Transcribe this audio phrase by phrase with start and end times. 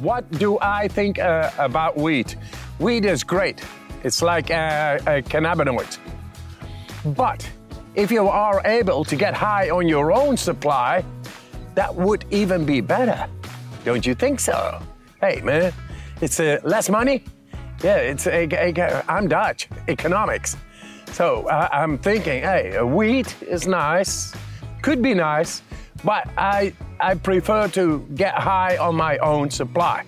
[0.00, 2.34] what do I think uh, about weed?
[2.78, 3.62] Weed is great.
[4.04, 5.98] It's like a, a cannabinoid.
[7.16, 7.48] But
[7.94, 11.04] if you are able to get high on your own supply,
[11.74, 13.28] that would even be better.
[13.84, 14.80] Don't you think so?
[15.20, 15.72] Hey, man,
[16.20, 17.24] it's uh, less money.
[17.82, 20.56] Yeah, it's uh, I'm Dutch, economics.
[21.12, 24.32] So uh, I'm thinking, hey, wheat is nice,
[24.82, 25.62] could be nice,
[26.04, 30.04] but I, I prefer to get high on my own supply.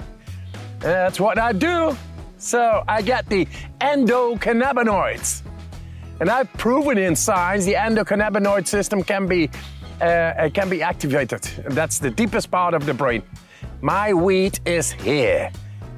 [0.80, 1.96] That's what I do.
[2.38, 3.46] So I get the
[3.80, 5.42] endocannabinoids.
[6.20, 9.50] And I've proven in science the endocannabinoid system can be,
[10.00, 11.42] uh, can be activated.
[11.68, 13.22] That's the deepest part of the brain.
[13.82, 15.50] My wheat is here,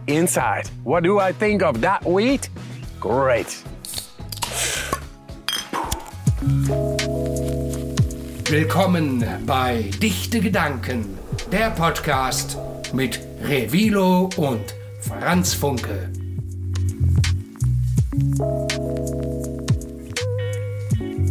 [0.07, 0.69] inside.
[0.85, 2.49] What do I think of that wheat?
[3.01, 3.63] Great.
[8.53, 11.07] Willkommen bei Dichte Gedanken,
[11.51, 12.59] der Podcast
[12.93, 16.11] mit Revilo und Franz Funke.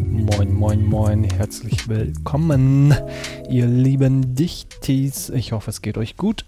[0.09, 2.96] Moin, moin, moin, herzlich willkommen,
[3.48, 5.30] ihr lieben Dichtis.
[5.30, 6.44] Ich hoffe, es geht euch gut.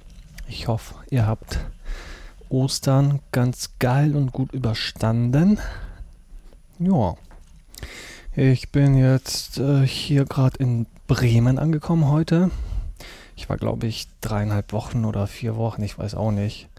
[0.48, 1.60] Ich hoffe, ihr habt
[2.50, 5.60] Ostern ganz geil und gut überstanden.
[6.80, 7.16] Ja,
[8.36, 12.50] ich bin jetzt äh, hier gerade in Bremen angekommen heute.
[13.36, 16.70] Ich war, glaube ich, dreieinhalb Wochen oder vier Wochen, ich weiß auch nicht,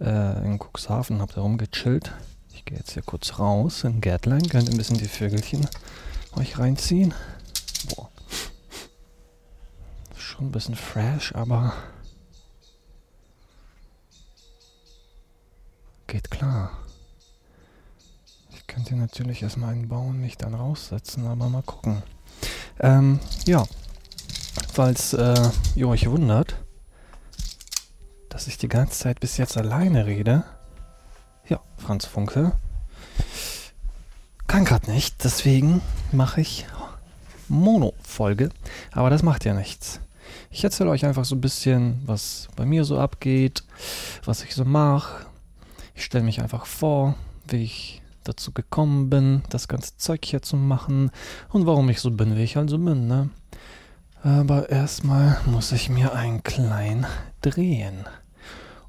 [0.00, 2.12] äh, in Cuxhaven, hab da rumgechillt.
[2.52, 5.68] Ich gehe jetzt hier kurz raus in Gärtlein, könnt ein bisschen die Vögelchen
[6.36, 7.14] euch reinziehen.
[7.94, 8.08] Boah.
[10.16, 11.72] Schon ein bisschen fresh, aber
[16.06, 16.70] geht klar
[18.68, 22.02] könnt ihr natürlich erstmal einbauen, mich dann raussetzen, aber mal gucken.
[22.78, 23.64] Ähm, ja,
[24.72, 26.54] falls äh, ihr euch wundert,
[28.28, 30.44] dass ich die ganze Zeit bis jetzt alleine rede.
[31.48, 32.52] Ja, Franz Funke.
[34.46, 35.80] Kann gerade nicht, deswegen
[36.12, 36.66] mache ich
[37.48, 38.50] Mono-Folge.
[38.92, 40.00] Aber das macht ja nichts.
[40.50, 43.64] Ich erzähle euch einfach so ein bisschen, was bei mir so abgeht,
[44.24, 45.26] was ich so mache.
[45.94, 47.16] Ich stelle mich einfach vor,
[47.48, 51.10] wie ich dazu gekommen bin, das ganze Zeug hier zu machen
[51.48, 53.30] und warum ich so bin, wie ich also bin, ne?
[54.22, 57.06] Aber erstmal muss ich mir ein klein
[57.40, 58.04] drehen.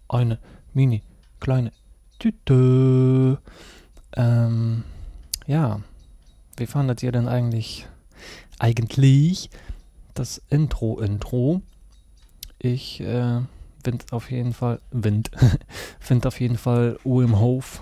[0.08, 0.40] Eine
[0.74, 1.04] mini
[1.40, 1.72] kleine
[2.18, 3.40] Tüte.
[4.18, 4.84] Ähm,
[5.46, 5.82] ja.
[6.58, 7.88] Wie fandet ihr denn eigentlich
[8.58, 9.50] eigentlich
[10.16, 11.62] das Intro-Intro?
[12.58, 13.40] Ich äh,
[13.84, 15.32] find auf jeden Fall Wind.
[16.00, 17.82] find auf jeden Fall Uwe Hof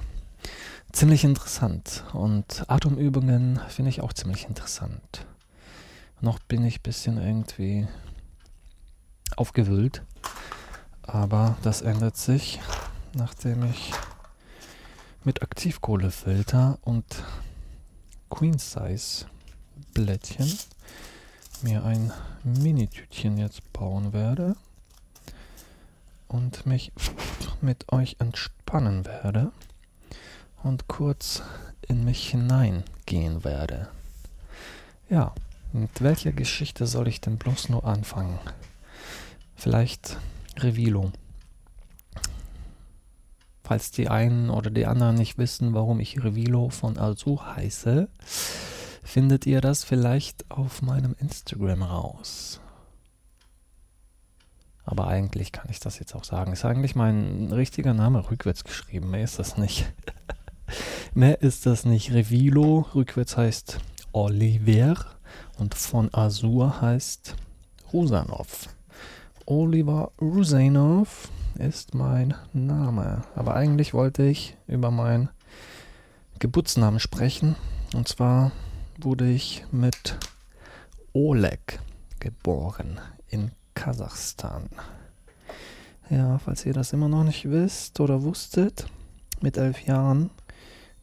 [0.97, 2.03] ziemlich interessant.
[2.13, 5.27] Und Atemübungen finde ich auch ziemlich interessant.
[6.21, 7.87] Noch bin ich ein bisschen irgendwie
[9.35, 10.01] aufgewühlt.
[11.03, 12.59] Aber das ändert sich,
[13.13, 13.91] nachdem ich
[15.23, 17.05] mit Aktivkohlefilter und
[18.31, 19.27] Queen Size
[19.93, 20.51] Blättchen
[21.61, 22.11] mir ein
[22.43, 24.55] Mini-Tütchen jetzt bauen werde
[26.27, 26.91] und mich
[27.61, 29.51] mit euch entspannen werde
[30.63, 31.41] und kurz
[31.87, 33.89] in mich hineingehen werde.
[35.09, 35.33] Ja,
[35.73, 38.39] mit welcher Geschichte soll ich denn bloß nur anfangen?
[39.55, 40.17] Vielleicht
[40.57, 41.11] Revilo.
[43.63, 48.07] Falls die einen oder die anderen nicht wissen, warum ich Revilo von Alzu heiße,
[49.03, 52.61] findet ihr das vielleicht auf meinem Instagram raus.
[54.85, 56.53] Aber eigentlich kann ich das jetzt auch sagen.
[56.53, 59.11] Ist eigentlich mein richtiger Name rückwärts geschrieben.
[59.11, 59.91] Mehr ist das nicht.
[61.13, 62.11] Mehr ist das nicht.
[62.13, 63.79] Revilo rückwärts heißt
[64.11, 65.05] Oliver
[65.57, 67.35] und von Azur heißt
[67.93, 68.69] Rusanov.
[69.45, 73.23] Oliver Rusanov ist mein Name.
[73.35, 75.29] Aber eigentlich wollte ich über meinen
[76.39, 77.55] Geburtsnamen sprechen.
[77.95, 78.51] Und zwar
[78.99, 80.17] wurde ich mit
[81.13, 81.79] Oleg
[82.19, 84.69] geboren in Kasachstan.
[86.09, 88.85] Ja, falls ihr das immer noch nicht wisst oder wusstet,
[89.41, 90.29] mit elf Jahren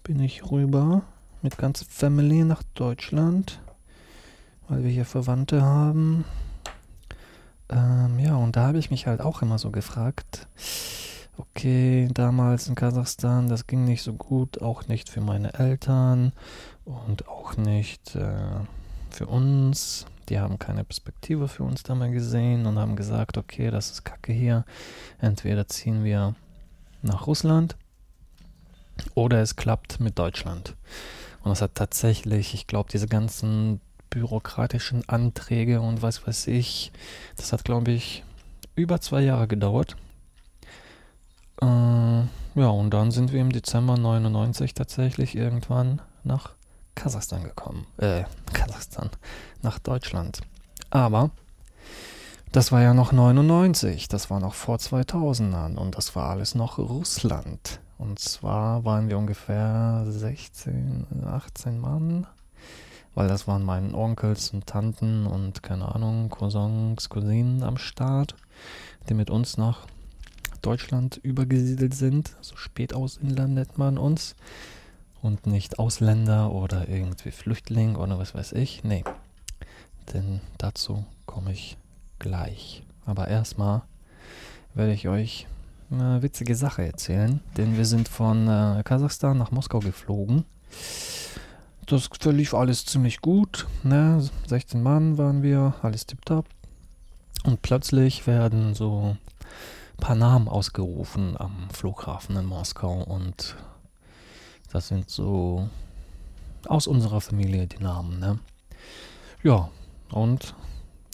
[0.05, 1.03] bin ich rüber
[1.41, 3.63] mit ganzer Family nach Deutschland,
[4.69, 6.27] weil wir hier Verwandte haben.
[7.71, 10.47] Ähm, ja, und da habe ich mich halt auch immer so gefragt,
[11.39, 16.33] okay, damals in Kasachstan, das ging nicht so gut, auch nicht für meine Eltern
[16.85, 18.61] und auch nicht äh,
[19.09, 20.05] für uns.
[20.29, 24.05] Die haben keine Perspektive für uns da mal gesehen und haben gesagt, okay, das ist
[24.05, 24.67] Kacke hier.
[25.19, 26.35] Entweder ziehen wir
[27.01, 27.77] nach Russland
[29.15, 30.77] oder es klappt mit Deutschland.
[31.43, 33.81] Und das hat tatsächlich, ich glaube, diese ganzen
[34.11, 36.93] bürokratischen Anträge und was weiß ich,
[37.37, 38.25] das hat, glaube ich,
[38.77, 39.97] über zwei Jahre gedauert.
[41.61, 46.51] Äh, ja, und dann sind wir im Dezember 99 tatsächlich irgendwann nach
[46.95, 47.87] Kasachstan gekommen.
[47.99, 49.11] Äh, Kasachstan,
[49.63, 50.41] nach Deutschland.
[50.91, 51.31] Aber
[52.53, 56.79] das war ja noch 99, das war noch vor 2000ern und das war alles noch
[56.79, 57.81] Russland.
[57.99, 62.27] Und zwar waren wir ungefähr 16, 18 Mann,
[63.15, 68.35] weil das waren meine Onkels und Tanten und keine Ahnung, Cousins, Cousinen am Start,
[69.09, 69.87] die mit uns nach
[70.63, 72.37] Deutschland übergesiedelt sind.
[72.41, 74.35] So Spätausiedler nennt man uns.
[75.23, 78.85] Und nicht Ausländer oder irgendwie Flüchtling oder was weiß ich.
[78.85, 79.05] Nee.
[80.13, 81.79] Denn dazu komme ich
[82.19, 82.83] gleich.
[83.07, 83.83] Aber erstmal
[84.75, 85.47] werde ich euch
[85.95, 87.41] eine witzige Sache erzählen.
[87.57, 90.45] Denn wir sind von äh, Kasachstan nach Moskau geflogen.
[91.87, 93.67] Das verlief alles ziemlich gut.
[93.83, 94.27] Ne?
[94.47, 96.47] 16 Mann waren wir, alles tipptopp.
[97.45, 103.03] Und plötzlich werden so ein paar Namen ausgerufen am Flughafen in Moskau.
[103.03, 103.57] Und
[104.73, 105.69] das sind so
[106.67, 108.19] aus unserer Familie die Namen.
[108.19, 108.39] Ne?
[109.43, 109.69] Ja,
[110.11, 110.55] und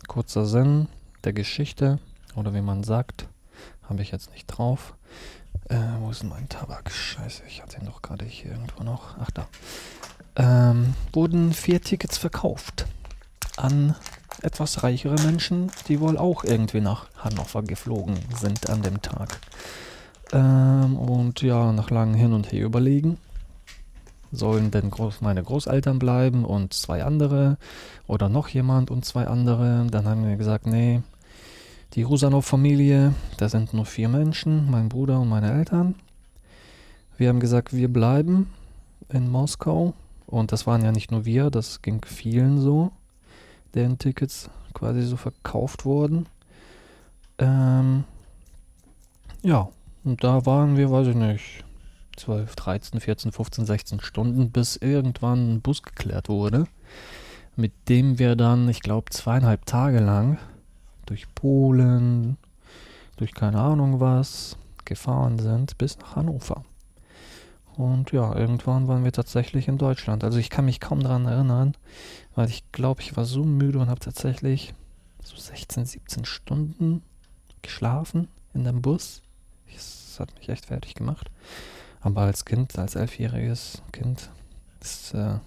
[0.06, 0.88] kurzer Sinn
[1.25, 1.99] der Geschichte,
[2.37, 3.29] oder wie man sagt,
[3.91, 4.95] habe ich jetzt nicht drauf.
[5.69, 6.91] Äh, wo ist mein Tabak?
[6.91, 9.17] Scheiße, ich hatte ihn doch gerade hier irgendwo noch.
[9.21, 9.49] Ach da.
[10.37, 12.87] Ähm, wurden vier Tickets verkauft
[13.57, 13.95] an
[14.43, 19.39] etwas reichere Menschen, die wohl auch irgendwie nach Hannover geflogen sind an dem Tag.
[20.33, 23.19] Ähm, und ja, nach langem Hin und Her überlegen,
[24.33, 27.59] sollen denn groß meine Großeltern bleiben und zwei andere
[28.07, 29.87] oder noch jemand und zwei andere.
[29.91, 31.03] Dann haben wir gesagt, nee,
[31.95, 35.97] die Rusanov-Familie, da sind nur vier Menschen, mein Bruder und meine Eltern.
[37.17, 38.51] Wir haben gesagt, wir bleiben
[39.09, 39.95] in Moskau.
[40.27, 42.93] Und das waren ja nicht nur wir, das ging vielen so,
[43.75, 46.27] deren Tickets quasi so verkauft wurden.
[47.39, 48.05] Ähm,
[49.43, 49.69] ja,
[50.05, 51.65] und da waren wir, weiß ich nicht,
[52.17, 56.67] 12, 13, 14, 15, 16 Stunden, bis irgendwann ein Bus geklärt wurde,
[57.57, 60.39] mit dem wir dann, ich glaube, zweieinhalb Tage lang
[61.11, 62.37] durch Polen,
[63.17, 66.65] durch keine Ahnung was gefahren sind bis nach Hannover.
[67.77, 70.23] Und ja, irgendwann waren wir tatsächlich in Deutschland.
[70.23, 71.75] Also ich kann mich kaum daran erinnern,
[72.37, 74.73] weil ich glaube, ich war so müde und habe tatsächlich
[75.25, 77.03] so 16, 17 Stunden
[77.61, 79.21] geschlafen in dem Bus.
[79.73, 81.29] Das hat mich echt fertig gemacht.
[82.03, 84.31] Aber als Kind, als elfjähriges Kind,
[84.81, 85.39] ist, äh,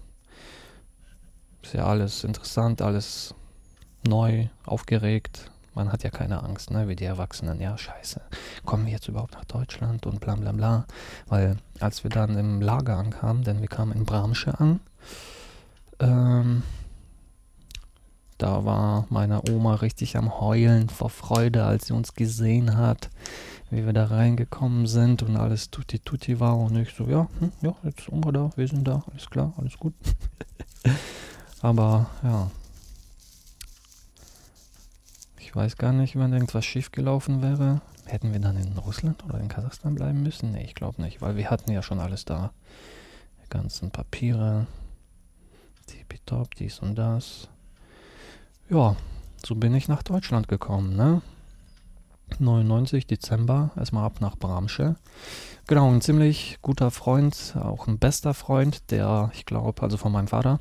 [1.61, 3.33] ist ja alles interessant, alles
[4.07, 7.59] neu, aufgeregt, man hat ja keine Angst, ne, wie die Erwachsenen.
[7.59, 8.21] Ja, scheiße,
[8.65, 10.85] kommen wir jetzt überhaupt nach Deutschland und bla bla bla.
[11.27, 14.79] Weil als wir dann im Lager ankamen, denn wir kamen in Bramsche an,
[15.99, 16.63] ähm,
[18.37, 23.09] da war meine Oma richtig am Heulen vor Freude, als sie uns gesehen hat,
[23.69, 26.57] wie wir da reingekommen sind und alles tutti tutti war.
[26.57, 29.77] Und ich so, ja, hm, ja, jetzt Oma da, wir sind da, alles klar, alles
[29.77, 29.93] gut.
[31.61, 32.51] Aber ja,
[35.53, 37.81] ich weiß gar nicht, wenn irgendwas schiefgelaufen wäre.
[38.05, 40.51] Hätten wir dann in Russland oder in Kasachstan bleiben müssen?
[40.51, 42.51] Nee, ich glaube nicht, weil wir hatten ja schon alles da.
[43.45, 44.65] Die ganzen Papiere,
[45.85, 47.49] Tippitopp, dies und das.
[48.67, 48.95] Ja,
[49.45, 51.21] so bin ich nach Deutschland gekommen, ne?
[52.39, 54.95] 99 Dezember, erstmal ab nach Bramsche.
[55.67, 60.29] Genau, ein ziemlich guter Freund, auch ein bester Freund, der, ich glaube, also von meinem
[60.29, 60.57] Vater,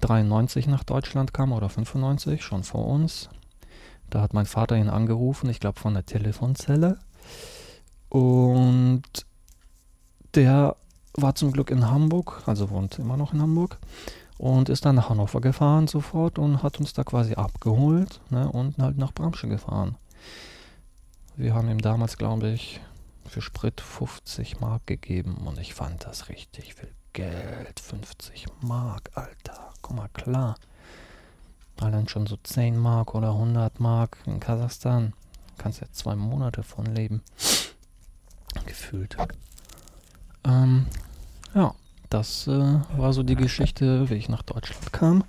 [0.00, 3.30] 93 nach Deutschland kam oder 95, schon vor uns.
[4.10, 6.98] Da hat mein Vater ihn angerufen, ich glaube von der Telefonzelle.
[8.08, 9.02] Und
[10.34, 10.76] der
[11.14, 13.78] war zum Glück in Hamburg, also wohnt immer noch in Hamburg.
[14.38, 18.78] Und ist dann nach Hannover gefahren sofort und hat uns da quasi abgeholt ne, und
[18.78, 19.96] halt nach Bramsche gefahren.
[21.34, 22.80] Wir haben ihm damals, glaube ich,
[23.26, 27.80] für Sprit 50 Mark gegeben und ich fand das richtig viel Geld.
[27.80, 29.72] 50 Mark, Alter.
[29.82, 30.56] Komm mal klar.
[31.80, 35.12] Allein schon so 10 Mark oder 100 Mark in Kasachstan.
[35.58, 37.22] Kannst ja zwei Monate von leben.
[38.66, 39.16] Gefühlt.
[40.44, 40.86] Ähm,
[41.54, 41.74] ja,
[42.10, 45.24] das äh, war so die Geschichte, wie ich nach Deutschland kam.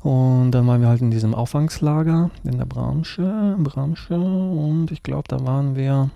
[0.00, 5.28] Und dann waren wir halt in diesem Auffangslager in der Bramsche, Bramsche und ich glaube,
[5.28, 6.10] da waren wir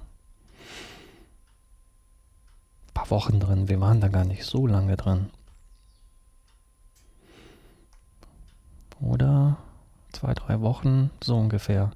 [2.89, 3.69] ein paar Wochen drin.
[3.69, 5.27] Wir waren da gar nicht so lange drin.
[9.01, 9.57] Oder
[10.13, 11.91] zwei, drei Wochen, so ungefähr.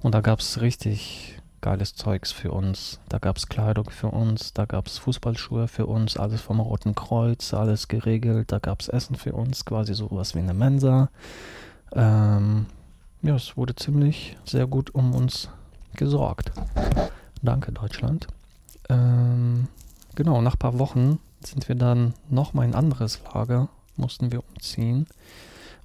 [0.00, 3.00] Und da gab es richtig geiles Zeugs für uns.
[3.08, 6.94] Da gab es Kleidung für uns, da gab es Fußballschuhe für uns, alles vom Roten
[6.94, 8.52] Kreuz, alles geregelt.
[8.52, 11.10] Da gab es Essen für uns, quasi sowas wie eine Mensa.
[11.92, 12.66] Ähm,
[13.22, 15.48] ja, es wurde ziemlich sehr gut um uns
[15.94, 16.52] gesorgt.
[17.42, 18.28] Danke, Deutschland.
[18.88, 19.68] Ähm,
[20.14, 24.42] genau, nach ein paar Wochen sind wir dann nochmal in ein anderes Lager, mussten wir
[24.48, 25.06] umziehen,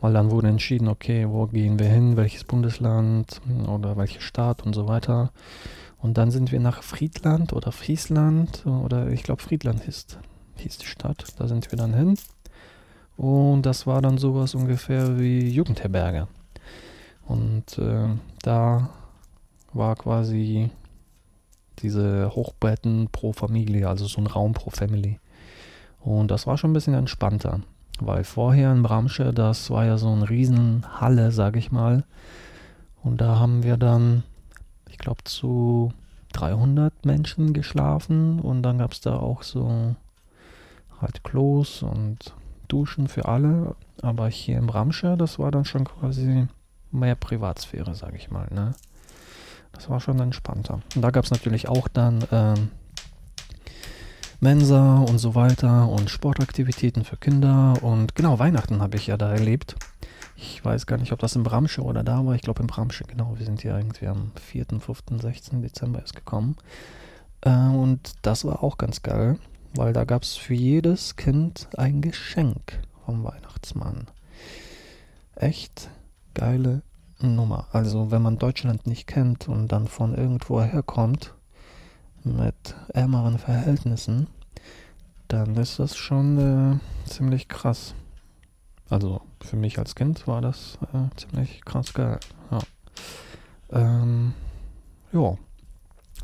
[0.03, 4.73] weil dann wurde entschieden, okay, wo gehen wir hin, welches Bundesland oder welche Stadt und
[4.73, 5.31] so weiter.
[5.97, 10.07] Und dann sind wir nach Friedland oder Friesland oder ich glaube Friedland hieß,
[10.57, 11.23] hieß die Stadt.
[11.37, 12.15] Da sind wir dann hin.
[13.15, 16.27] Und das war dann sowas ungefähr wie Jugendherberge.
[17.25, 18.09] Und äh,
[18.41, 18.89] da
[19.71, 20.69] war quasi
[21.79, 25.21] diese Hochbetten pro Familie, also so ein Raum pro Family.
[26.01, 27.61] Und das war schon ein bisschen entspannter,
[28.05, 32.03] weil vorher in Bramsche, das war ja so eine riesen Halle, sag ich mal.
[33.03, 34.23] Und da haben wir dann
[34.93, 35.91] ich glaube, zu
[36.33, 39.95] 300 Menschen geschlafen und dann gab es da auch so
[41.01, 42.33] halt Klos und
[42.67, 43.75] Duschen für alle.
[44.01, 46.47] Aber hier im Ramscher, das war dann schon quasi
[46.91, 48.47] mehr Privatsphäre, sage ich mal.
[48.53, 48.75] Ne?
[49.71, 50.79] Das war schon entspannter.
[50.95, 52.69] Und da gab es natürlich auch dann ähm,
[54.43, 57.75] Mensa und so weiter und Sportaktivitäten für Kinder.
[57.81, 59.77] Und genau, Weihnachten habe ich ja da erlebt.
[60.35, 62.35] Ich weiß gar nicht, ob das in Bramsche oder da war.
[62.35, 63.35] Ich glaube in Bramsche, genau.
[63.37, 65.61] Wir sind ja irgendwie am 4., 5., 16.
[65.61, 66.57] Dezember erst gekommen.
[67.39, 69.39] Äh, und das war auch ganz geil,
[69.77, 74.07] weil da gab es für jedes Kind ein Geschenk vom Weihnachtsmann.
[75.35, 75.89] Echt
[76.33, 76.81] geile
[77.17, 77.67] Nummer.
[77.71, 81.33] Also wenn man Deutschland nicht kennt und dann von irgendwo herkommt
[82.25, 84.27] mit ärmeren Verhältnissen,
[85.27, 87.95] dann ist das schon äh, ziemlich krass.
[88.89, 92.19] Also für mich als Kind war das äh, ziemlich krass geil.
[92.51, 92.59] Ja.
[93.71, 94.33] Ähm,
[95.11, 95.37] ja.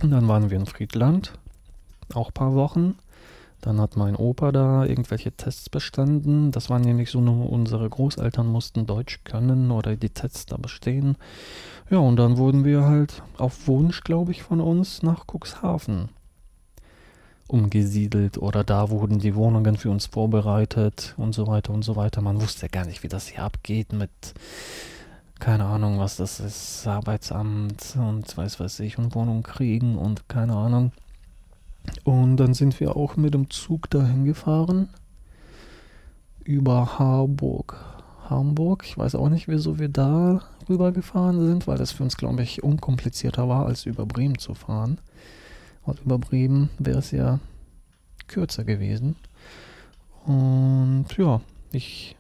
[0.02, 1.34] Und dann waren wir in Friedland,
[2.14, 2.96] auch ein paar Wochen.
[3.62, 6.52] Dann hat mein Opa da irgendwelche Tests bestanden.
[6.52, 11.18] Das waren nämlich so nur unsere Großeltern mussten Deutsch können oder die Tests da bestehen.
[11.90, 16.10] Ja, und dann wurden wir halt auf Wunsch, glaube ich, von uns nach Cuxhaven
[17.50, 22.22] umgesiedelt oder da wurden die Wohnungen für uns vorbereitet und so weiter und so weiter.
[22.22, 24.10] Man wusste ja gar nicht, wie das hier abgeht mit,
[25.40, 30.54] keine Ahnung, was das ist, Arbeitsamt und weiß was ich und Wohnung kriegen und keine
[30.56, 30.92] Ahnung.
[32.04, 34.90] Und dann sind wir auch mit dem Zug dahin gefahren
[36.44, 37.78] über Harburg.
[38.30, 38.84] Hamburg.
[38.86, 42.44] Ich weiß auch nicht, wieso wir da rüber gefahren sind, weil das für uns, glaube
[42.44, 45.00] ich, unkomplizierter war, als über Bremen zu fahren.
[45.84, 47.40] Und über Bremen wäre es ja
[48.28, 49.16] kürzer gewesen.
[50.26, 52.16] Und ja, ich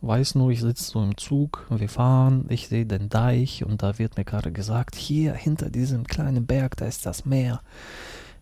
[0.00, 3.98] weiß nur, ich sitze so im Zug, wir fahren, ich sehe den Deich und da
[3.98, 7.60] wird mir gerade gesagt, hier hinter diesem kleinen Berg, da ist das Meer.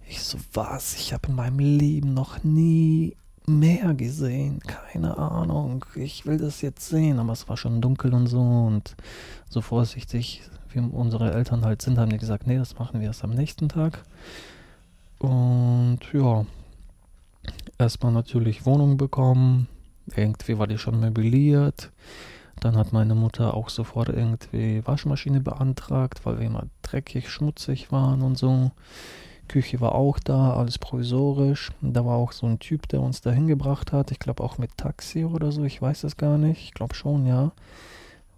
[0.06, 0.94] Ich so, was?
[0.94, 4.60] Ich habe in meinem Leben noch nie Meer gesehen.
[4.60, 5.84] Keine Ahnung.
[5.96, 8.96] Ich will das jetzt sehen, aber es war schon dunkel und so und
[9.50, 10.42] so vorsichtig
[10.74, 13.68] wie unsere Eltern halt sind, haben die gesagt, nee, das machen wir erst am nächsten
[13.68, 14.02] Tag.
[15.18, 16.44] Und ja,
[17.78, 19.68] erstmal natürlich Wohnung bekommen.
[20.14, 21.90] Irgendwie war die schon möbliert.
[22.60, 28.22] Dann hat meine Mutter auch sofort irgendwie Waschmaschine beantragt, weil wir immer dreckig, schmutzig waren
[28.22, 28.70] und so.
[29.48, 31.72] Küche war auch da, alles provisorisch.
[31.82, 34.10] Da war auch so ein Typ, der uns da hingebracht hat.
[34.10, 36.62] Ich glaube auch mit Taxi oder so, ich weiß es gar nicht.
[36.62, 37.52] Ich glaube schon, ja.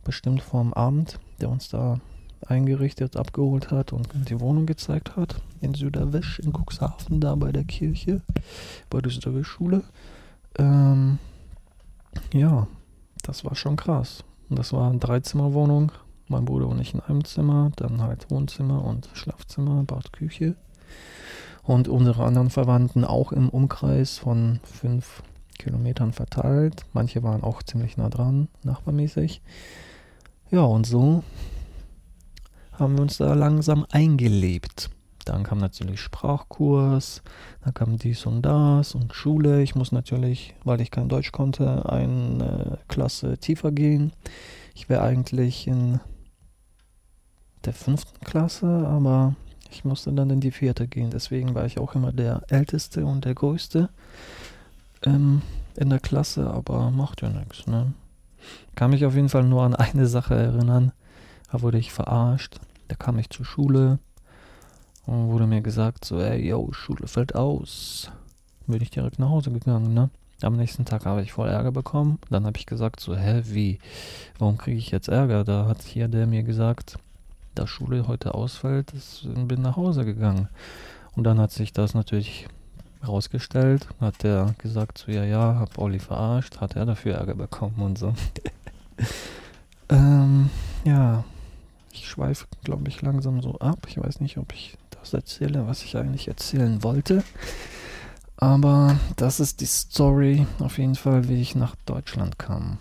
[0.05, 2.00] Bestimmt vom Abend, der uns da
[2.47, 5.40] eingerichtet, abgeholt hat und die Wohnung gezeigt hat.
[5.61, 8.23] In Süderwisch, in Cuxhaven, da bei der Kirche,
[8.90, 9.83] bei der Süderwisch-Schule.
[10.59, 11.19] Ähm,
[12.33, 12.66] ja,
[13.23, 14.25] das war schon krass.
[14.49, 15.93] Das war eine Dreizimmerwohnung.
[16.28, 20.57] Mein Bruder und ich in einem Zimmer, dann halt Wohnzimmer und Schlafzimmer, Bad, Küche.
[21.62, 25.23] Und unsere anderen Verwandten auch im Umkreis von fünf
[25.59, 26.85] Kilometern verteilt.
[26.93, 29.40] Manche waren auch ziemlich nah dran, nachbarmäßig.
[30.50, 31.25] Ja, und so
[32.78, 34.90] haben wir uns da langsam eingelebt.
[35.25, 37.23] Dann kam natürlich Sprachkurs,
[37.64, 39.61] dann kam dies und das und Schule.
[39.62, 44.12] Ich muss natürlich, weil ich kein Deutsch konnte, eine Klasse tiefer gehen.
[44.75, 45.99] Ich wäre eigentlich in
[47.64, 49.35] der fünften Klasse, aber
[49.71, 51.11] ich musste dann in die vierte gehen.
[51.11, 53.88] Deswegen war ich auch immer der Älteste und der Größte
[55.04, 55.42] ähm,
[55.76, 57.66] in der Klasse, aber macht ja nichts.
[57.66, 57.92] Ne?
[58.76, 60.92] Kann mich auf jeden Fall nur an eine Sache erinnern.
[61.50, 62.58] Da wurde ich verarscht.
[62.88, 63.98] Da kam ich zur Schule
[65.06, 68.10] und wurde mir gesagt, so, ey, yo, Schule fällt aus.
[68.66, 70.10] Bin ich direkt nach Hause gegangen, ne?
[70.42, 72.18] Am nächsten Tag habe ich voll Ärger bekommen.
[72.28, 73.78] Dann habe ich gesagt, so, hä, wie?
[74.38, 75.44] Warum kriege ich jetzt Ärger?
[75.44, 76.98] Da hat hier der mir gesagt,
[77.54, 80.48] dass Schule heute ausfällt, ich bin nach Hause gegangen.
[81.14, 82.46] Und dann hat sich das natürlich
[83.06, 87.80] rausgestellt, hat der gesagt, so, ja, ja, hab Olli verarscht, hat er dafür Ärger bekommen
[87.80, 88.12] und so.
[89.88, 90.50] ähm,
[90.84, 91.24] ja,
[91.96, 93.86] ich schweife, glaube ich, langsam so ab.
[93.88, 97.24] Ich weiß nicht, ob ich das erzähle, was ich eigentlich erzählen wollte.
[98.36, 102.78] Aber das ist die Story auf jeden Fall, wie ich nach Deutschland kam.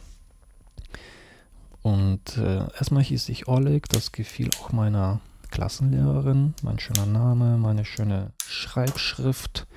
[1.81, 7.85] Und äh, erstmal hieß ich Oleg, das gefiel auch meiner Klassenlehrerin, mein schöner Name, meine
[7.85, 9.67] schöne Schreibschrift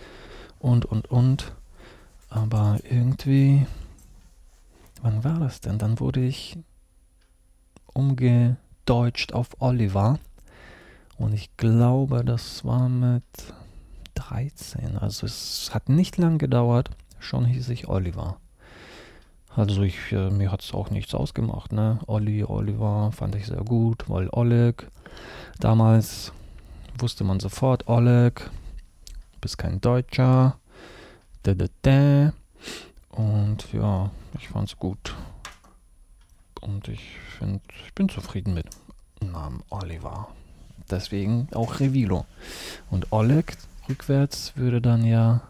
[0.59, 1.55] und, und, und.
[2.31, 3.67] Aber irgendwie,
[5.03, 5.79] wann war das denn?
[5.79, 6.59] Dann wurde ich
[8.89, 10.19] umgedeutscht auf Oliver.
[11.19, 13.23] Und ich glaube, das war mit
[14.15, 14.97] 13.
[14.97, 16.91] Also es hat nicht lang gedauert.
[17.19, 18.39] Schon hieß ich Oliver.
[19.55, 21.99] Also ich, äh, mir hat es auch nichts ausgemacht, ne?
[22.07, 24.87] Olli, Oliver fand ich sehr gut, weil Oleg,
[25.59, 26.33] damals
[26.97, 28.51] wusste man sofort, Oleg,
[29.41, 30.59] bist kein Deutscher,
[31.43, 32.33] da, da, da.
[33.11, 35.15] Und ja, ich fand's gut.
[36.61, 38.67] Und ich finde, ich bin zufrieden mit
[39.21, 40.29] dem Namen Oliver.
[40.91, 42.27] Deswegen auch Revilo.
[42.91, 43.57] Und Oleg
[43.89, 45.43] rückwärts würde dann ja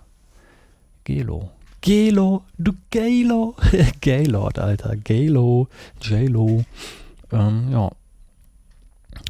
[1.05, 1.51] Gelo
[1.81, 3.55] Gelo, du Galo.
[4.01, 4.97] Gaylord, Alter.
[4.97, 5.69] Galo,
[6.01, 6.65] J-Lo.
[7.33, 7.91] Ähm, ja.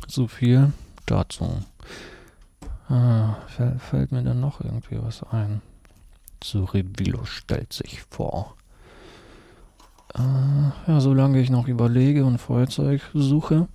[0.07, 0.73] So viel
[1.07, 1.63] dazu.
[2.89, 3.37] Ah,
[3.79, 5.61] fällt, mir dann noch irgendwie was ein.
[6.41, 8.57] Zu Revilo stellt sich vor.
[10.15, 13.69] Äh, ja, solange ich noch überlege und Feuerzeug suche,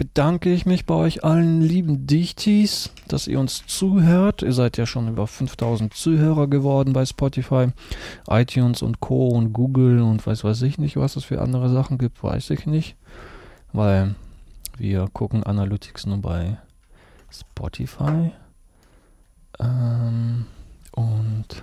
[0.00, 4.42] bedanke ich mich bei euch allen lieben Dichtis, dass ihr uns zuhört.
[4.42, 7.68] Ihr seid ja schon über 5000 Zuhörer geworden bei Spotify,
[8.26, 9.28] iTunes und Co.
[9.28, 12.64] und Google und weiß weiß ich nicht, was es für andere Sachen gibt, weiß ich
[12.66, 12.96] nicht.
[13.72, 14.14] Weil
[14.78, 16.56] wir gucken Analytics nur bei
[17.30, 18.32] Spotify.
[19.58, 20.46] Ähm,
[20.92, 21.62] und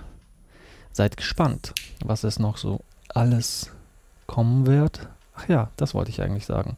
[0.92, 3.72] seid gespannt, was es noch so alles
[4.28, 5.08] kommen wird.
[5.34, 6.76] Ach ja, das wollte ich eigentlich sagen.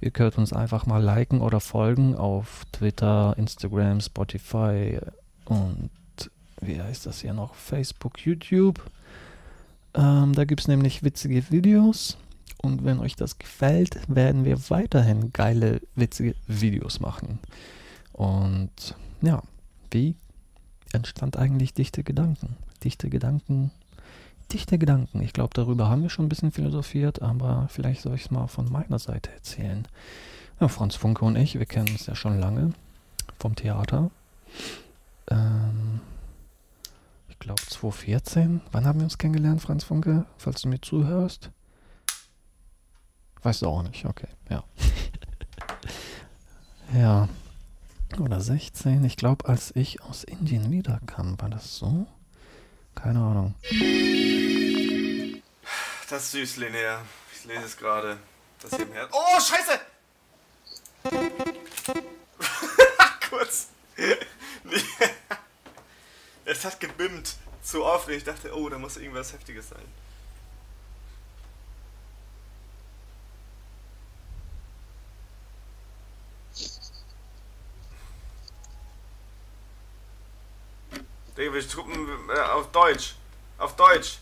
[0.00, 4.98] Ihr könnt uns einfach mal liken oder folgen auf Twitter, Instagram, Spotify
[5.44, 5.90] und
[6.60, 7.54] wie heißt das hier noch?
[7.54, 8.80] Facebook, YouTube.
[9.94, 12.16] Ähm, da gibt es nämlich witzige Videos.
[12.62, 17.40] Und wenn euch das gefällt, werden wir weiterhin geile, witzige Videos machen.
[18.12, 19.42] Und ja,
[19.90, 20.14] wie
[20.92, 22.56] entstand eigentlich dichte Gedanken?
[22.84, 23.72] Dichte Gedanken,
[24.52, 25.22] dichte Gedanken.
[25.22, 28.46] Ich glaube, darüber haben wir schon ein bisschen philosophiert, aber vielleicht soll ich es mal
[28.46, 29.86] von meiner Seite erzählen.
[30.60, 32.72] Ja, Franz Funke und ich, wir kennen uns ja schon lange
[33.38, 34.10] vom Theater.
[35.28, 36.00] Ähm,
[37.28, 38.60] ich glaube 2014.
[38.70, 40.26] Wann haben wir uns kennengelernt, Franz Funke?
[40.38, 41.50] Falls du mir zuhörst.
[43.42, 44.62] Weißt du auch nicht, okay, ja.
[46.94, 47.28] ja,
[48.20, 49.04] oder 16.
[49.04, 52.06] Ich glaube, als ich aus Indien wiederkam, war das so?
[52.94, 53.54] Keine Ahnung.
[56.08, 57.00] Das ist süß, Linnea.
[57.34, 58.18] Ich lese es gerade.
[58.60, 59.10] Das hier im Herz.
[59.12, 59.80] Oh, Scheiße!
[63.30, 63.68] Kurz.
[66.44, 67.34] es hat gebimmt.
[67.62, 68.18] Zu aufregend.
[68.18, 69.82] Ich dachte, oh, da muss irgendwas Heftiges sein.
[81.34, 83.14] David Truppen äh, auf Deutsch.
[83.58, 84.18] Auf Deutsch.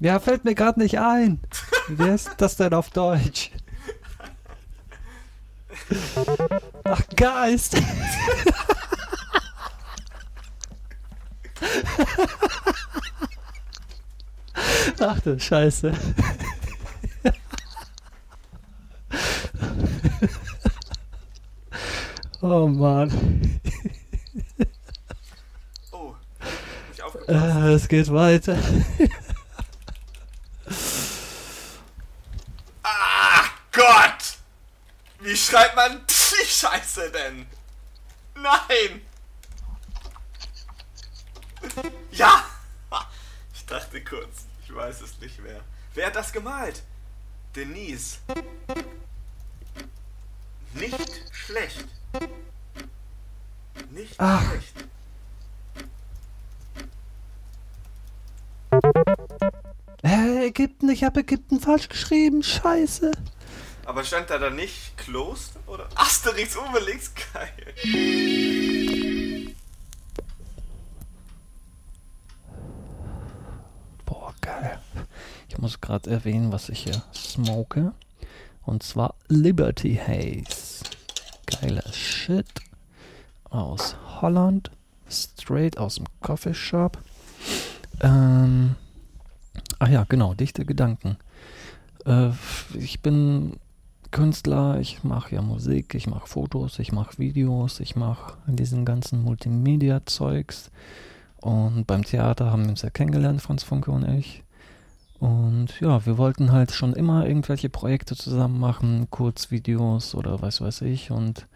[0.00, 1.40] Ja, fällt mir gerade nicht ein.
[1.88, 3.50] Wer ist das denn auf Deutsch?
[6.84, 7.76] Ach, Geist.
[15.00, 15.92] Ach du Scheiße.
[22.40, 23.10] Oh Mann.
[27.26, 27.32] Äh,
[27.68, 28.56] es geht weiter.
[32.82, 34.38] ah, Gott!
[35.20, 37.46] Wie schreibt man die Scheiße denn?
[38.34, 39.00] Nein!
[42.12, 42.44] Ja!
[43.54, 45.60] Ich dachte kurz, ich weiß es nicht mehr.
[45.94, 46.82] Wer hat das gemalt?
[47.56, 48.18] Denise.
[50.74, 51.84] Nicht schlecht.
[53.90, 54.42] Nicht Ach.
[54.50, 54.74] schlecht.
[60.54, 63.10] Ägypten, ich habe Ägypten falsch geschrieben, scheiße.
[63.86, 67.74] Aber stand da dann nicht closed oder Asterix Obelix geil?
[74.06, 74.78] Boah, geil.
[75.48, 77.92] Ich muss gerade erwähnen, was ich hier smoke.
[78.62, 80.84] Und zwar Liberty Haze.
[81.46, 82.46] Geiler Shit.
[83.50, 84.70] Aus Holland.
[85.10, 86.98] Straight aus dem Coffeeshop.
[88.00, 88.76] Ähm,
[89.78, 91.16] ach ja, genau, dichte Gedanken.
[92.06, 92.30] Äh,
[92.74, 93.54] ich bin
[94.10, 99.22] Künstler, ich mache ja Musik, ich mache Fotos, ich mache Videos, ich mache diesen ganzen
[99.22, 100.70] Multimedia-Zeugs.
[101.40, 104.44] Und beim Theater haben wir uns ja kennengelernt, Franz Funke und ich.
[105.18, 110.82] Und ja, wir wollten halt schon immer irgendwelche Projekte zusammen machen, Kurzvideos oder was weiß
[110.82, 111.10] ich.
[111.10, 111.46] Und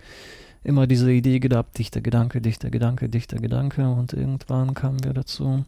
[0.64, 3.88] immer diese Idee gehabt, dichter Gedanke, dichter Gedanke, dichter Gedanke.
[3.88, 5.64] Und irgendwann kamen wir dazu,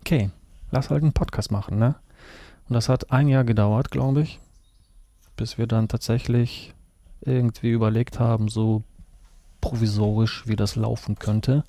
[0.00, 0.30] okay,
[0.70, 1.96] lass halt einen Podcast machen, ne?
[2.68, 4.40] Und das hat ein Jahr gedauert, glaube ich
[5.40, 6.74] bis wir dann tatsächlich
[7.22, 8.82] irgendwie überlegt haben, so
[9.62, 11.64] provisorisch, wie das laufen könnte.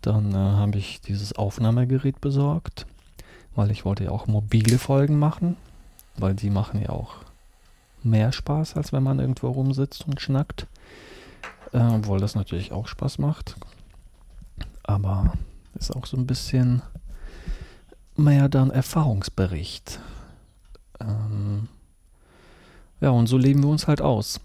[0.00, 2.86] Dann äh, habe ich dieses Aufnahmegerät besorgt,
[3.54, 5.58] weil ich wollte ja auch mobile Folgen machen,
[6.16, 7.16] weil die machen ja auch
[8.02, 10.66] mehr Spaß, als wenn man irgendwo rumsitzt und schnackt.
[11.74, 13.56] Äh, obwohl das natürlich auch Spaß macht.
[14.84, 15.34] Aber
[15.74, 16.80] ist auch so ein bisschen
[18.20, 20.00] mehr dann Erfahrungsbericht.
[21.00, 21.68] Ähm,
[23.00, 24.40] ja, und so leben wir uns halt aus.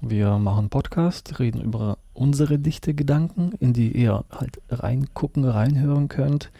[0.00, 6.52] Wir machen Podcast, reden über unsere dichte Gedanken, in die ihr halt reingucken, reinhören könnt,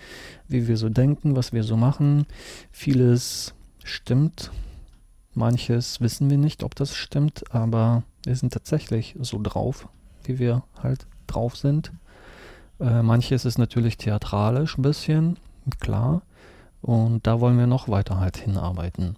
[0.48, 2.26] wie wir so denken, was wir so machen.
[2.72, 4.50] Vieles stimmt,
[5.34, 9.88] manches wissen wir nicht, ob das stimmt, aber wir sind tatsächlich so drauf,
[10.24, 11.92] wie wir halt drauf sind.
[12.80, 15.38] Äh, manches ist natürlich theatralisch ein bisschen,
[15.80, 16.22] klar.
[16.82, 19.16] Und da wollen wir noch weiter halt hinarbeiten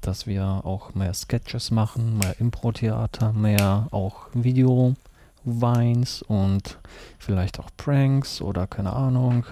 [0.00, 6.78] dass wir auch mehr Sketches machen, mehr Impro-Theater, mehr auch Video-Vines und
[7.18, 9.44] vielleicht auch Pranks oder keine Ahnung.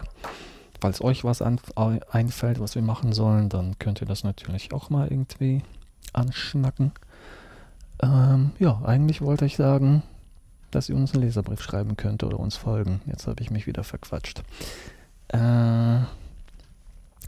[0.81, 5.09] Falls euch was einfällt, was wir machen sollen, dann könnt ihr das natürlich auch mal
[5.09, 5.63] irgendwie
[6.13, 6.93] anschnacken.
[8.01, 10.05] Ähm, ja, eigentlich wollte ich sagen,
[10.71, 13.01] dass ihr uns einen Leserbrief schreiben könnt oder uns folgen.
[13.07, 14.43] Jetzt habe ich mich wieder verquatscht.
[15.29, 15.99] Äh,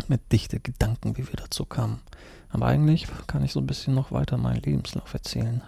[0.08, 2.00] mit dichte Gedanken, wie wir dazu kamen.
[2.48, 5.62] Aber eigentlich kann ich so ein bisschen noch weiter meinen Lebenslauf erzählen.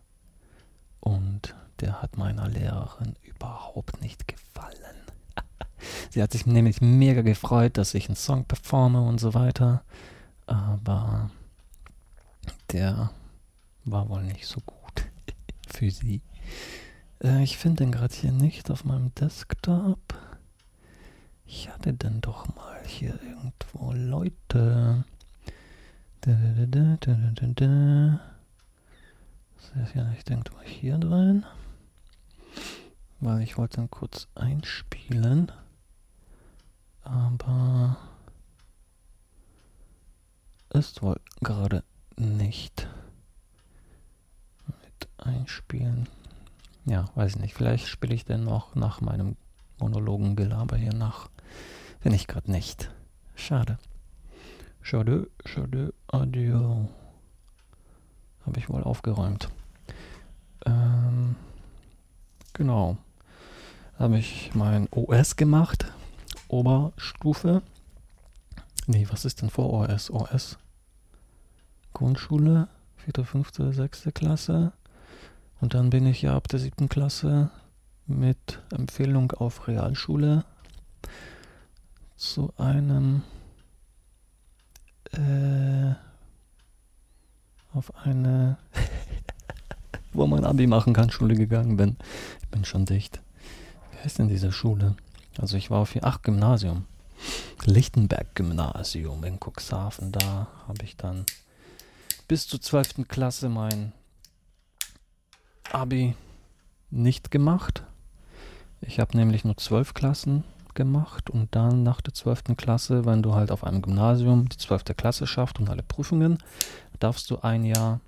[1.00, 4.96] Und der hat meiner Lehrerin überhaupt nicht gefallen.
[6.10, 9.82] Sie hat sich nämlich mega gefreut, dass ich einen Song performe und so weiter.
[10.46, 11.30] Aber
[12.72, 13.10] der
[13.84, 15.06] war wohl nicht so gut
[15.68, 16.22] für sie.
[17.22, 20.14] Äh, ich finde den gerade hier nicht auf meinem Desktop.
[21.46, 25.04] Ich hatte denn doch mal hier irgendwo Leute.
[26.20, 28.20] Da, da, da, da, da, da.
[29.56, 31.44] Das ist ja nicht irgendwo hier drin
[33.24, 35.50] weil ich wollte dann kurz einspielen,
[37.02, 37.96] aber
[40.70, 41.84] ist wohl gerade
[42.16, 42.86] nicht
[44.66, 46.06] mit einspielen.
[46.84, 47.54] Ja, weiß ich nicht.
[47.54, 49.36] Vielleicht spiele ich denn noch nach meinem
[49.78, 51.30] Monologen Gelaber hier nach.
[52.02, 52.90] Wenn ich gerade nicht.
[53.34, 53.78] Schade.
[54.82, 56.88] Schade, schade, adieu.
[58.44, 59.48] Habe ich wohl aufgeräumt.
[60.66, 61.36] Ähm,
[62.52, 62.98] genau
[63.98, 65.86] habe ich mein OS gemacht,
[66.48, 67.62] Oberstufe.
[68.86, 70.10] Nee, was ist denn vor OS?
[70.10, 70.58] OS
[71.92, 74.72] Grundschule, vierte, fünfte, sechste Klasse.
[75.60, 77.50] Und dann bin ich ja ab der siebten Klasse
[78.06, 80.44] mit Empfehlung auf Realschule
[82.16, 83.22] zu einem
[85.12, 85.94] äh,
[87.72, 88.58] auf eine
[90.12, 91.96] wo man Abi machen kann, Schule gegangen bin.
[92.42, 93.20] Ich bin schon dicht
[94.04, 94.94] heißt denn diese Schule?
[95.38, 96.84] Also ich war auf hier, ach, Gymnasium.
[97.64, 100.12] Lichtenberg-Gymnasium in Cuxhaven.
[100.12, 101.24] Da habe ich dann
[102.28, 103.08] bis zur 12.
[103.08, 103.92] Klasse mein
[105.72, 106.14] Abi
[106.90, 107.82] nicht gemacht.
[108.80, 112.56] Ich habe nämlich nur 12 Klassen gemacht und dann nach der 12.
[112.56, 114.96] Klasse, wenn du halt auf einem Gymnasium die 12.
[114.96, 116.38] Klasse schaffst und alle Prüfungen,
[116.98, 118.00] darfst du ein Jahr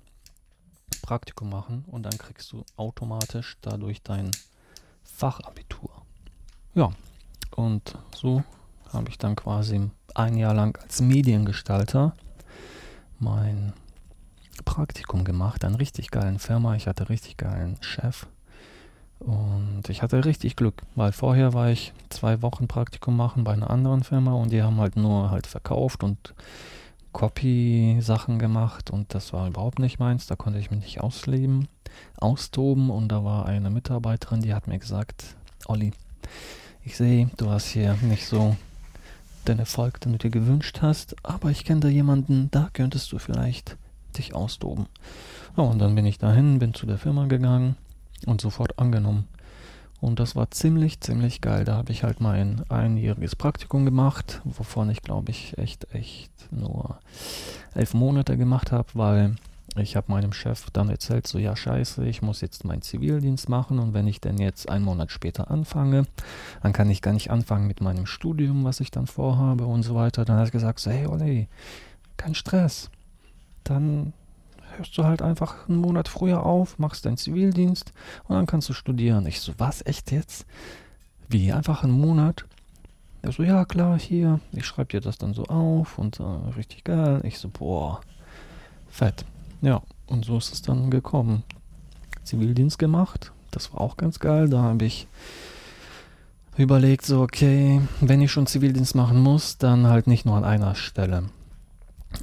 [1.01, 4.31] Praktikum machen und dann kriegst du automatisch dadurch dein
[5.15, 5.89] Fachabitur.
[6.75, 6.91] ja,
[7.55, 8.43] und so
[8.93, 12.15] habe ich dann quasi ein Jahr lang als Mediengestalter
[13.19, 13.73] mein
[14.65, 16.75] Praktikum gemacht, einen richtig geilen Firma.
[16.75, 18.27] Ich hatte richtig geilen Chef.
[19.19, 23.71] Und ich hatte richtig Glück, weil vorher war ich zwei Wochen Praktikum machen bei einer
[23.71, 26.35] anderen Firma und die haben halt nur halt verkauft und
[27.17, 30.27] Copy-Sachen gemacht und das war überhaupt nicht meins.
[30.27, 31.67] Da konnte ich mich nicht ausleben,
[32.17, 35.93] austoben und da war eine Mitarbeiterin, die hat mir gesagt, Olli,
[36.85, 38.55] ich sehe, du hast hier nicht so
[39.47, 43.17] den Erfolg, den du dir gewünscht hast, aber ich kenne da jemanden, da könntest du
[43.17, 43.77] vielleicht
[44.15, 44.85] dich austoben.
[45.57, 47.77] Ja, und dann bin ich dahin, bin zu der Firma gegangen
[48.27, 49.27] und sofort angenommen.
[49.99, 51.65] Und das war ziemlich, ziemlich geil.
[51.65, 56.99] Da habe ich halt mein einjähriges Praktikum gemacht, wovon ich glaube ich echt, echt nur
[57.73, 59.35] elf Monate gemacht habe, weil
[59.75, 63.79] ich habe meinem Chef dann erzählt, so ja scheiße, ich muss jetzt meinen Zivildienst machen
[63.79, 66.05] und wenn ich denn jetzt einen Monat später anfange,
[66.63, 69.95] dann kann ich gar nicht anfangen mit meinem Studium, was ich dann vorhabe und so
[69.95, 70.25] weiter.
[70.25, 71.47] Dann hat er gesagt, so hey Olli,
[72.17, 72.89] kein Stress.
[73.63, 74.13] Dann
[74.77, 77.91] hörst du halt einfach einen Monat früher auf, machst deinen Zivildienst
[78.27, 79.25] und dann kannst du studieren.
[79.25, 80.45] Ich so, was, echt jetzt?
[81.27, 82.45] Wie, einfach einen Monat?
[83.21, 86.23] Er so, ja klar, hier, ich schreibe dir das dann so auf und äh,
[86.55, 87.21] richtig geil.
[87.23, 88.01] Ich so, boah,
[88.87, 89.25] fett.
[89.61, 91.43] Ja, und so ist es dann gekommen.
[92.23, 94.49] Zivildienst gemacht, das war auch ganz geil.
[94.49, 95.07] Da habe ich
[96.57, 100.75] überlegt, so, okay, wenn ich schon Zivildienst machen muss, dann halt nicht nur an einer
[100.75, 101.23] Stelle.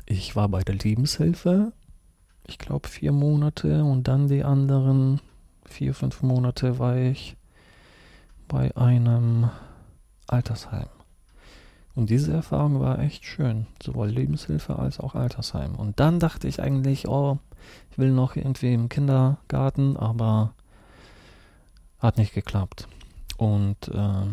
[0.06, 1.72] Ich war bei der Lebenshilfe
[2.46, 5.20] ich glaube, vier Monate und dann die anderen
[5.66, 7.36] vier, fünf Monate war ich
[8.48, 9.50] bei einem
[10.26, 10.88] Altersheim.
[11.94, 15.76] Und diese Erfahrung war echt schön, sowohl Lebenshilfe als auch Altersheim.
[15.76, 17.38] Und dann dachte ich eigentlich, oh,
[17.90, 20.54] ich will noch irgendwie im Kindergarten, aber
[22.00, 22.88] hat nicht geklappt.
[23.36, 24.26] Und äh,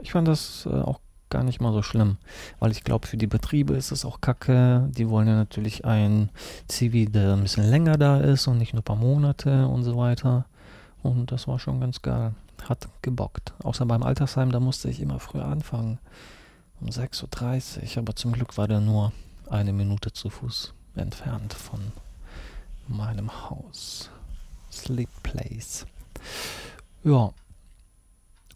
[0.00, 1.00] ich fand das äh, auch
[1.32, 2.18] gar nicht mal so schlimm,
[2.60, 4.88] weil ich glaube, für die Betriebe ist es auch kacke.
[4.96, 6.30] Die wollen ja natürlich ein
[6.68, 9.96] Zivi, der ein bisschen länger da ist und nicht nur ein paar Monate und so
[9.96, 10.44] weiter.
[11.02, 12.34] Und das war schon ganz geil.
[12.68, 13.54] Hat gebockt.
[13.64, 15.98] Außer beim Altersheim, da musste ich immer früher anfangen.
[16.80, 17.98] Um 6.30 Uhr.
[17.98, 19.12] Aber zum Glück war der nur
[19.50, 21.80] eine Minute zu Fuß entfernt von
[22.86, 24.10] meinem Haus.
[24.70, 25.86] Sleep Place.
[27.02, 27.32] Ja,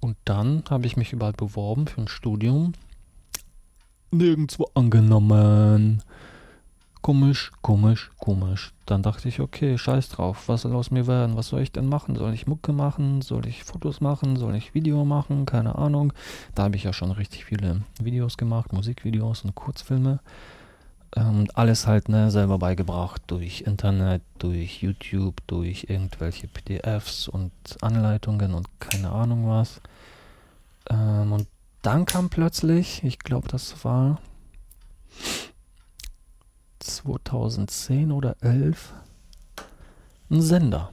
[0.01, 2.73] und dann habe ich mich überall beworben für ein Studium.
[4.11, 6.03] Nirgendwo angenommen.
[7.03, 8.73] Komisch, komisch, komisch.
[8.85, 11.37] Dann dachte ich, okay, scheiß drauf, was soll aus mir werden?
[11.37, 12.17] Was soll ich denn machen?
[12.17, 13.23] Soll ich Mucke machen?
[13.23, 14.37] Soll ich Fotos machen?
[14.37, 15.47] Soll ich Video machen?
[15.47, 16.13] Keine Ahnung.
[16.57, 20.19] Da habe ich ja schon richtig viele Videos gemacht, Musikvideos und Kurzfilme.
[21.17, 28.53] Ähm, alles halt ne, selber beigebracht durch Internet, durch YouTube, durch irgendwelche PDFs und Anleitungen
[28.53, 29.81] und keine Ahnung was.
[30.91, 31.49] Ähm, und
[31.81, 34.21] dann kam plötzlich, ich glaube, das war
[36.81, 38.93] 2010 oder 11,
[40.31, 40.91] ein Sender.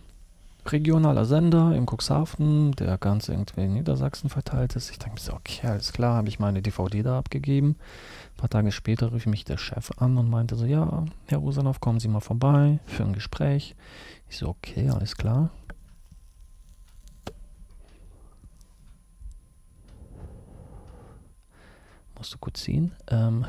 [0.66, 4.90] Regionaler Sender in Cuxhaven, der ganz irgendwie in Niedersachsen verteilt ist.
[4.90, 7.76] Ich denke mir so, okay, alles klar, habe ich meine DVD da abgegeben.
[8.34, 11.80] Ein paar Tage später rief mich der Chef an und meinte so, ja, Herr Rosanov,
[11.80, 13.76] kommen Sie mal vorbei für ein Gespräch.
[14.30, 15.50] Ich so, okay, alles klar.
[22.18, 22.94] Musste kurz ziehen.
[23.10, 23.46] Ähm,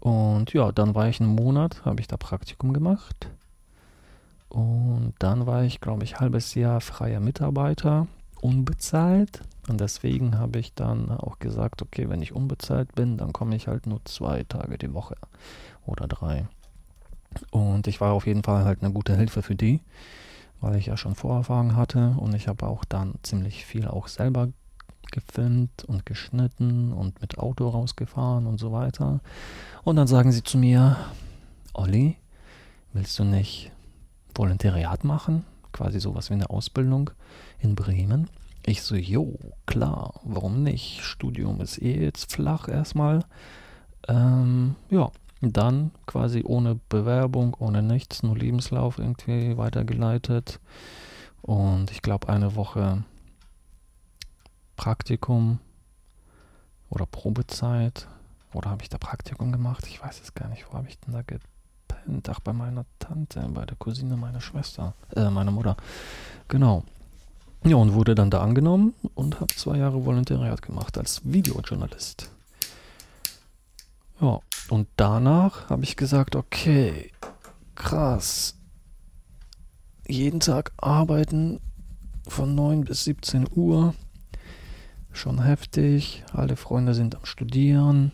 [0.00, 3.28] und ja, dann war ich einen Monat, habe ich da Praktikum gemacht.
[4.48, 8.06] Und dann war ich, glaube ich, halbes Jahr freier Mitarbeiter,
[8.40, 9.42] unbezahlt.
[9.68, 13.66] Und deswegen habe ich dann auch gesagt, okay, wenn ich unbezahlt bin, dann komme ich
[13.66, 15.16] halt nur zwei Tage die Woche
[15.84, 16.46] oder drei.
[17.50, 19.80] Und ich war auf jeden Fall halt eine gute Hilfe für die,
[20.60, 24.48] weil ich ja schon Vorerfahrung hatte und ich habe auch dann ziemlich viel auch selber
[25.12, 29.20] gefilmt und geschnitten und mit Auto rausgefahren und so weiter.
[29.84, 30.96] Und dann sagen sie zu mir,
[31.74, 32.16] Olli,
[32.92, 33.70] willst du nicht
[34.36, 35.44] Volontariat machen?
[35.72, 37.10] Quasi sowas wie eine Ausbildung
[37.58, 38.28] in Bremen.
[38.64, 41.02] Ich so, jo, klar, warum nicht?
[41.02, 43.24] Studium ist eh jetzt flach erstmal.
[44.08, 50.60] Ähm, ja, dann quasi ohne Bewerbung, ohne nichts, nur Lebenslauf irgendwie weitergeleitet.
[51.42, 53.04] Und ich glaube, eine Woche
[54.76, 55.60] Praktikum
[56.90, 58.08] oder Probezeit.
[58.52, 59.86] Oder habe ich da Praktikum gemacht?
[59.86, 60.66] Ich weiß es gar nicht.
[60.68, 61.22] Wo habe ich denn da
[62.06, 62.28] gepennt?
[62.28, 65.76] Ach, bei meiner Tante, bei der Cousine meiner Schwester, äh, meiner Mutter.
[66.48, 66.84] Genau.
[67.64, 72.30] Ja, und wurde dann da angenommen und habe zwei Jahre Volontariat gemacht als Videojournalist.
[74.20, 77.10] Ja, und danach habe ich gesagt, okay,
[77.74, 78.54] krass.
[80.06, 81.60] Jeden Tag arbeiten
[82.28, 83.94] von 9 bis 17 Uhr
[85.12, 86.24] schon heftig.
[86.32, 88.12] Alle Freunde sind am Studieren.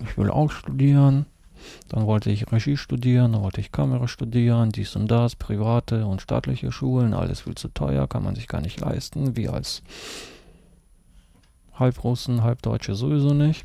[0.00, 1.26] Ich will auch studieren.
[1.88, 6.22] Dann wollte ich Regie studieren, dann wollte ich Kamera studieren, dies und das, private und
[6.22, 9.36] staatliche Schulen, alles viel zu teuer, kann man sich gar nicht leisten.
[9.36, 9.82] wie als
[11.74, 13.64] Halbrussen, Halbdeutsche sowieso nicht.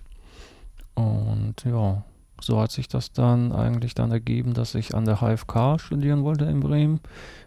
[0.95, 2.03] Und ja,
[2.39, 6.45] so hat sich das dann eigentlich dann ergeben, dass ich an der HFK studieren wollte
[6.45, 6.99] in Bremen,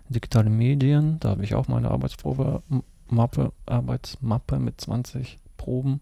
[0.09, 1.19] digitale Medien.
[1.21, 2.63] Da habe ich auch meine Arbeitsprobe
[3.09, 6.01] Mappe, Arbeitsmappe mit 20 Proben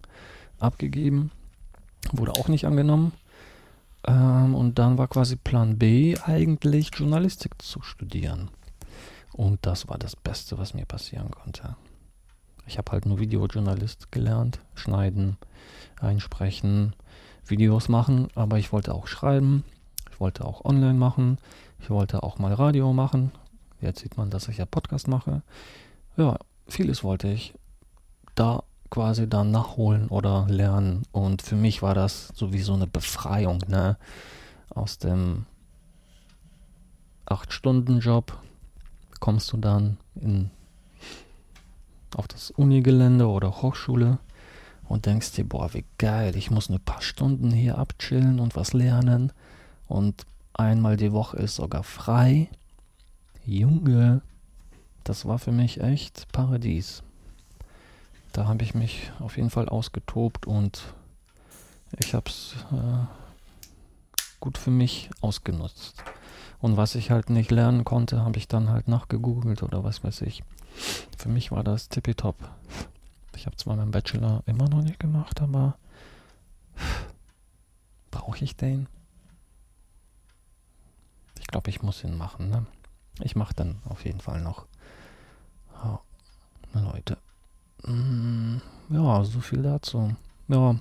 [0.59, 1.31] abgegeben.
[2.13, 3.13] Wurde auch nicht angenommen.
[4.07, 8.51] Ähm, und dann war quasi Plan B eigentlich Journalistik zu studieren.
[9.33, 11.77] Und das war das Beste, was mir passieren konnte.
[12.67, 15.37] Ich habe halt nur Videojournalist gelernt, schneiden,
[16.01, 16.95] einsprechen,
[17.45, 19.65] Videos machen, aber ich wollte auch schreiben,
[20.11, 21.39] ich wollte auch online machen,
[21.81, 23.33] ich wollte auch mal Radio machen.
[23.81, 25.43] Jetzt sieht man, dass ich ja Podcast mache.
[26.17, 27.55] Ja, vieles wollte ich
[28.35, 28.63] da
[28.95, 31.03] quasi dann nachholen oder lernen.
[31.11, 33.99] Und für mich war das sowieso eine Befreiung, ne?
[34.71, 35.47] Aus dem
[37.27, 38.39] 8-Stunden-Job
[39.19, 40.51] kommst du dann in,
[42.15, 44.19] auf das Unigelände oder Hochschule
[44.89, 48.75] und denkst dir, boah, wie geil, ich muss ein paar Stunden hier abchillen und was
[48.75, 49.33] lernen.
[49.89, 52.49] Und einmal die Woche ist sogar frei.
[53.45, 54.23] Junge,
[55.03, 57.03] das war für mich echt Paradies.
[58.35, 60.93] Da habe ich mich auf jeden Fall ausgetobt und
[62.01, 63.07] ich habe es äh,
[64.41, 66.03] gut für mich ausgenutzt.
[66.59, 70.23] Und was ich halt nicht lernen konnte, habe ich dann halt nachgegoogelt oder was weiß
[70.23, 70.43] ich.
[71.17, 72.35] Für mich war das tippitopp.
[73.37, 75.79] Ich habe zwar meinen Bachelor immer noch nicht gemacht, aber
[78.11, 78.89] brauche ich den?
[81.39, 82.51] Ich glaube, ich muss ihn machen.
[82.51, 82.67] Ne?
[83.21, 84.67] Ich mache dann auf jeden Fall noch.
[85.85, 85.99] Oh,
[86.73, 87.17] Leute.
[87.87, 88.59] Mm,
[88.91, 90.15] ja, so viel dazu.
[90.49, 90.77] Ja,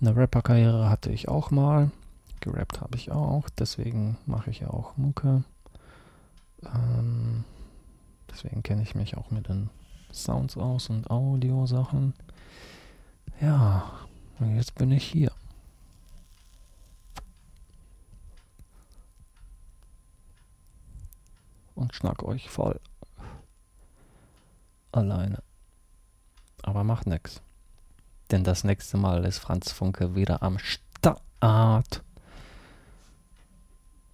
[0.00, 1.90] eine Rapper-Karriere hatte ich auch mal.
[2.40, 3.48] Gerappt habe ich auch.
[3.50, 5.44] Deswegen mache ich ja auch Mucke.
[6.64, 7.44] Ähm,
[8.30, 9.70] deswegen kenne ich mich auch mit den
[10.12, 12.14] Sounds aus und Audio-Sachen.
[13.40, 13.92] Ja,
[14.40, 15.32] und jetzt bin ich hier.
[21.74, 22.80] Und schnack euch voll.
[24.92, 25.42] Alleine.
[26.62, 27.42] Aber macht nix.
[28.30, 32.02] Denn das nächste Mal ist Franz Funke wieder am Start.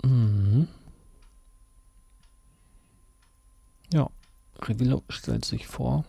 [0.03, 0.69] Mhm.
[3.93, 4.09] Ja.
[4.61, 6.05] Revilo stellt sich vor.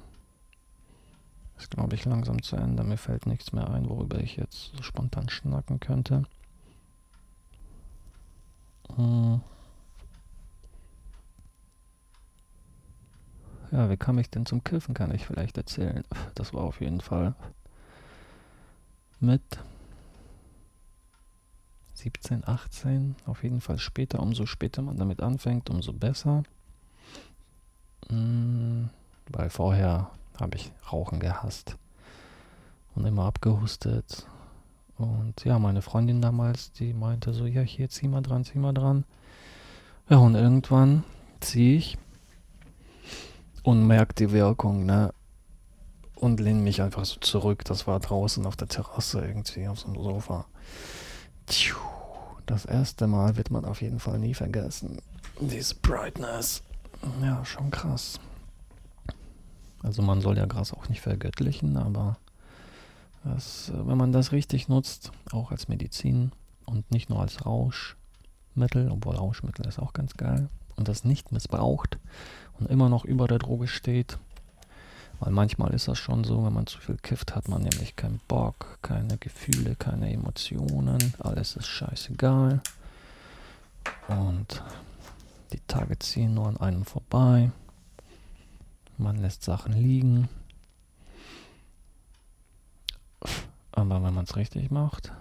[1.57, 2.83] Ist, glaube ich, langsam zu Ende.
[2.83, 6.23] Mir fällt nichts mehr ein, worüber ich jetzt so spontan schnacken könnte.
[8.95, 9.41] Hm.
[13.71, 16.03] Ja, wie kam ich denn zum Kiffen, kann ich vielleicht erzählen.
[16.35, 17.35] Das war auf jeden Fall
[19.19, 19.41] mit
[21.93, 24.21] 17, 18, auf jeden Fall später.
[24.21, 26.43] Umso später man damit anfängt, umso besser.
[28.09, 28.85] Mm,
[29.27, 31.75] weil vorher habe ich Rauchen gehasst
[32.95, 34.25] und immer abgehustet.
[34.97, 38.73] Und ja, meine Freundin damals, die meinte so, ja, hier, zieh mal dran, zieh mal
[38.73, 39.03] dran.
[40.09, 41.03] Ja, und irgendwann
[41.39, 41.97] ziehe ich
[43.63, 45.13] und merke die Wirkung, ne?
[46.15, 47.63] Und lehne mich einfach so zurück.
[47.65, 50.45] Das war draußen auf der Terrasse irgendwie, auf so einem Sofa.
[52.45, 55.01] Das erste Mal wird man auf jeden Fall nie vergessen.
[55.39, 56.61] Diese Brightness.
[57.21, 58.19] Ja, schon krass.
[59.81, 62.17] Also man soll ja Gras auch nicht vergöttlichen, aber
[63.23, 66.31] das, wenn man das richtig nutzt, auch als Medizin
[66.65, 71.97] und nicht nur als Rauschmittel, obwohl Rauschmittel ist auch ganz geil, und das nicht missbraucht
[72.59, 74.17] und immer noch über der Droge steht,
[75.19, 78.21] weil manchmal ist das schon so, wenn man zu viel kifft, hat man nämlich keinen
[78.27, 82.61] Bock, keine Gefühle, keine Emotionen, alles ist scheißegal.
[84.07, 84.63] Und
[85.51, 87.51] die Tage ziehen nur an einem vorbei.
[88.97, 90.29] Man lässt Sachen liegen.
[93.71, 95.11] Aber wenn man es richtig macht,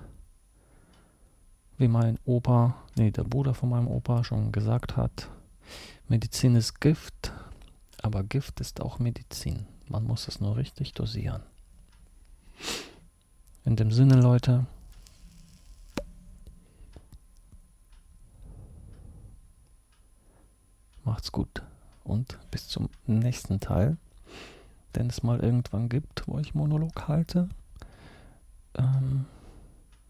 [1.76, 5.28] wie mein Opa, nee, der Bruder von meinem Opa schon gesagt hat,
[6.08, 7.32] Medizin ist Gift,
[8.02, 9.66] aber Gift ist auch Medizin.
[9.88, 11.42] Man muss es nur richtig dosieren.
[13.64, 14.66] In dem Sinne, Leute,
[21.08, 21.62] Macht's gut
[22.04, 23.96] und bis zum nächsten Teil,
[24.94, 27.48] den es mal irgendwann gibt, wo ich Monolog halte.
[28.74, 29.24] Ähm,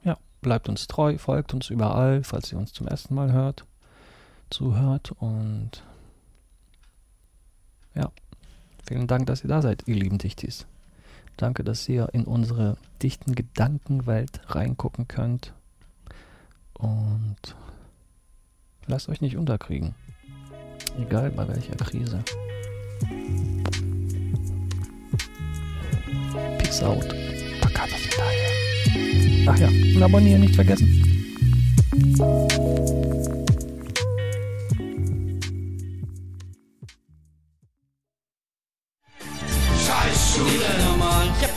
[0.03, 3.65] ja, bleibt uns treu, folgt uns überall, falls ihr uns zum ersten Mal hört,
[4.51, 5.83] zuhört und
[7.95, 8.11] ja,
[8.89, 10.67] Vielen Dank, dass ihr da seid, ihr lieben Dichtis.
[11.37, 15.53] Danke, dass ihr in unsere dichten Gedankenwelt reingucken könnt.
[16.73, 17.37] Und
[18.87, 19.95] lasst euch nicht unterkriegen.
[20.99, 22.25] Egal bei welcher Krise.
[26.59, 27.07] Peace out.
[29.47, 31.05] Ach ja, und abonnieren nicht vergessen.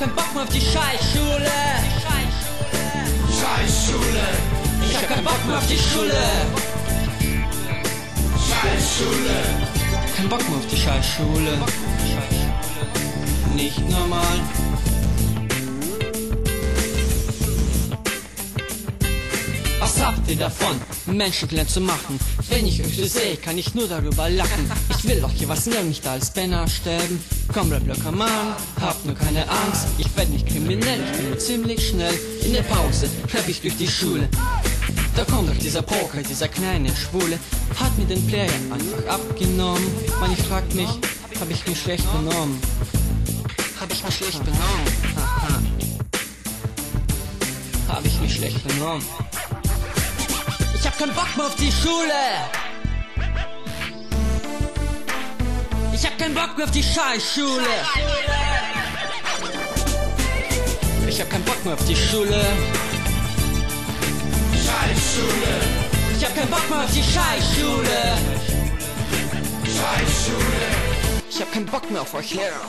[0.02, 1.52] Keinen Bock mehr auf die Scheißschule.
[3.40, 4.26] Scheißschule.
[4.90, 6.24] Ich hab keinen Bock mehr auf die Schule.
[8.50, 9.36] Scheißschule.
[10.18, 11.52] Kein Bock mehr auf die Scheißschule.
[13.56, 14.40] Nicht normal.
[19.80, 22.20] Was habt ihr davon, Menschen klein zu machen?
[22.50, 24.72] Wenn ich euch so sehe, kann ich nur darüber lachen.
[24.98, 27.24] Ich will doch hier was lernen, nicht als Benner sterben.
[27.54, 29.88] Komm, locker, Mann, habt nur keine Angst.
[29.98, 32.18] Ich werd nicht kriminell, ich bin nur ziemlich schnell.
[32.46, 34.30] In der Pause schlepp ich durch die Schule.
[35.18, 37.38] Da kommt doch dieser Poker, dieser kleine Schwule,
[37.78, 39.86] hat mir den Player einfach abgenommen.
[40.22, 42.58] Man, ich frag mich, hab ich mich schlecht benommen?
[43.82, 44.88] Hab ich mich schlecht benommen?
[45.18, 45.62] Haha.
[47.90, 49.04] Hab ich mich schlecht benommen?
[50.74, 52.61] Ich hab keinen Bock mehr auf die Schule!
[56.02, 57.64] Ich hab keinen Bock mehr auf die Scheißschule!
[61.08, 62.44] Ich hab keinen Bock mehr auf die Schule!
[64.52, 65.54] Scheißschule.
[66.18, 68.18] Ich hab keinen Bock mehr auf die Scheißschule!
[69.64, 70.66] Scheißschule.
[71.30, 72.66] Ich hab keinen Bock mehr auf euch Lehrer!